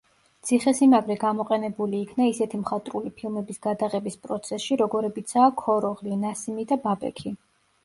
[0.49, 7.39] ციხე-სიმაგრე გამოყენებული იქნა ისეთი მხატვრული ფილმების გადაღების პროცესში, როგორებიცაა: „ქოროღლი“, „ნასიმი“ და „ბაბექი“.